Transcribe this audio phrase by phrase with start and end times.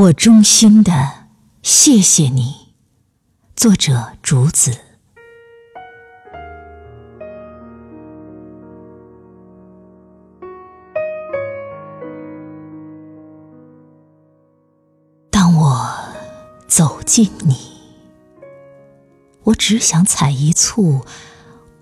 [0.00, 1.26] 我衷心的
[1.62, 2.72] 谢谢你。
[3.54, 4.74] 作者：竹子。
[15.30, 15.94] 当我
[16.66, 17.54] 走近你，
[19.42, 21.04] 我只想采一簇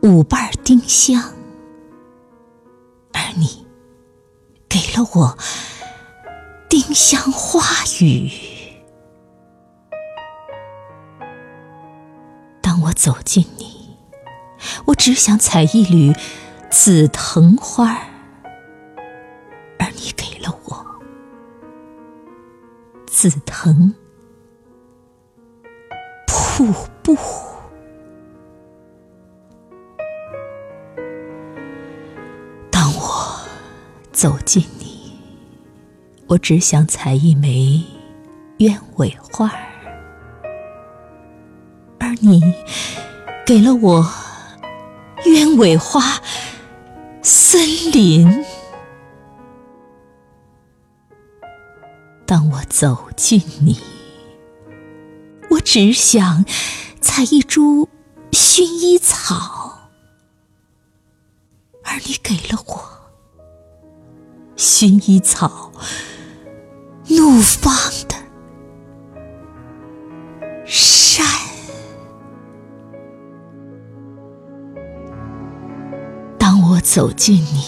[0.00, 1.22] 五瓣丁香，
[3.12, 3.66] 而你
[4.70, 5.38] 给了我。
[6.86, 7.60] 丁香花
[8.00, 8.30] 语。
[12.62, 13.96] 当我走近你，
[14.84, 16.14] 我只想采一缕
[16.70, 17.92] 紫藤花，
[19.80, 20.86] 而你给了我
[23.08, 23.92] 紫藤
[26.28, 26.72] 瀑
[27.02, 27.16] 布。
[32.70, 33.40] 当我
[34.12, 34.64] 走近。
[36.28, 37.80] 我只想采一枚
[38.58, 39.48] 鸢尾花
[42.00, 42.42] 而你
[43.46, 44.04] 给了我
[45.24, 46.20] 鸢尾花
[47.22, 47.60] 森
[47.92, 48.44] 林。
[52.24, 53.78] 当我走近你，
[55.50, 56.44] 我只想
[57.00, 57.88] 采一株
[58.32, 59.90] 薰衣草，
[61.84, 62.84] 而你给了我
[64.56, 65.72] 薰衣草。
[67.08, 67.72] 怒放
[68.08, 68.16] 的
[70.64, 71.24] 山。
[76.38, 77.64] 当我走近你，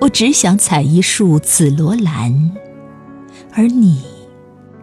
[0.00, 2.52] 我只想采一束紫罗兰，
[3.54, 4.04] 而你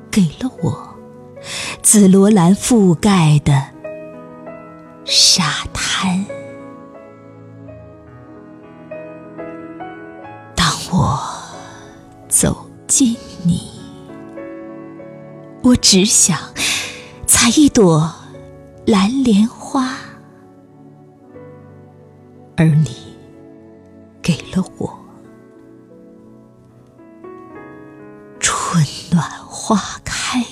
[0.10, 0.96] 给了我
[1.82, 3.70] 紫罗兰覆盖的
[5.06, 5.44] 沙
[5.74, 6.26] 滩。
[10.56, 11.20] 当我
[12.30, 13.18] 走近。
[13.44, 13.72] 你，
[15.64, 16.38] 我只想
[17.26, 18.14] 采一朵
[18.86, 19.96] 蓝莲花，
[22.56, 22.90] 而你
[24.22, 25.00] 给了我
[28.40, 30.46] 春暖花开。